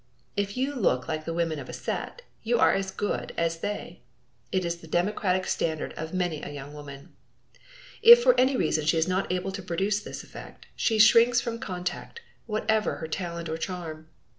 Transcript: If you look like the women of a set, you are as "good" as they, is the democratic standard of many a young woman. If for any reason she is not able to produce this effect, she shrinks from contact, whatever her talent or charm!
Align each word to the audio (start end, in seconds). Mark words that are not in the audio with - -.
If 0.35 0.57
you 0.57 0.73
look 0.73 1.07
like 1.07 1.25
the 1.25 1.33
women 1.35 1.59
of 1.59 1.69
a 1.69 1.73
set, 1.73 2.23
you 2.41 2.57
are 2.57 2.73
as 2.73 2.89
"good" 2.89 3.35
as 3.37 3.59
they, 3.59 4.01
is 4.51 4.77
the 4.77 4.87
democratic 4.87 5.45
standard 5.45 5.93
of 5.93 6.11
many 6.11 6.41
a 6.41 6.49
young 6.49 6.73
woman. 6.73 7.13
If 8.01 8.23
for 8.23 8.33
any 8.35 8.57
reason 8.57 8.83
she 8.83 8.97
is 8.97 9.07
not 9.07 9.31
able 9.31 9.51
to 9.51 9.61
produce 9.61 9.99
this 9.99 10.23
effect, 10.23 10.65
she 10.75 10.97
shrinks 10.97 11.39
from 11.39 11.59
contact, 11.59 12.19
whatever 12.47 12.95
her 12.95 13.07
talent 13.07 13.47
or 13.47 13.57
charm! 13.57 14.07